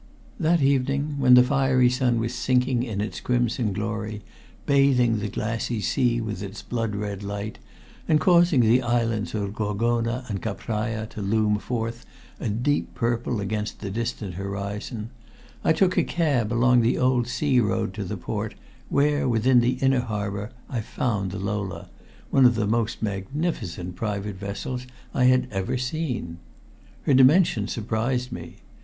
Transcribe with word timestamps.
That 0.39 0.63
evening 0.63 1.17
when 1.19 1.35
the 1.35 1.43
fiery 1.43 1.91
sun 1.91 2.17
was 2.19 2.33
sinking 2.33 2.81
in 2.81 3.01
its 3.01 3.19
crimson 3.19 3.71
glory, 3.71 4.23
bathing 4.65 5.19
the 5.19 5.27
glassy 5.27 5.79
sea 5.79 6.19
with 6.19 6.41
its 6.41 6.63
blood 6.63 6.95
red 6.95 7.21
light 7.21 7.59
and 8.07 8.19
causing 8.19 8.61
the 8.61 8.81
islands 8.81 9.35
of 9.35 9.53
Gorgona 9.53 10.25
and 10.27 10.41
Capraja 10.41 11.05
to 11.11 11.21
loom 11.21 11.59
forth 11.59 12.03
a 12.39 12.49
deep 12.49 12.95
purple 12.95 13.39
against 13.39 13.79
the 13.79 13.91
distant 13.91 14.33
horizon, 14.33 15.11
I 15.63 15.71
took 15.71 15.95
a 15.99 16.03
cab 16.03 16.51
along 16.51 16.81
the 16.81 16.97
old 16.97 17.27
sea 17.27 17.59
road 17.59 17.93
to 17.93 18.03
the 18.03 18.17
port 18.17 18.55
where, 18.89 19.29
within 19.29 19.59
the 19.61 19.73
inner 19.73 20.01
harbor, 20.01 20.49
I 20.67 20.81
found 20.81 21.29
the 21.29 21.37
Lola, 21.37 21.89
one 22.31 22.45
of 22.47 22.55
the 22.55 22.65
most 22.65 23.03
magnificent 23.03 23.95
private 23.97 24.37
vessels 24.37 24.87
I 25.13 25.25
had 25.25 25.47
ever 25.51 25.77
seen. 25.77 26.39
Her 27.03 27.13
dimensions 27.13 27.71
surprised 27.71 28.31
me. 28.31 28.55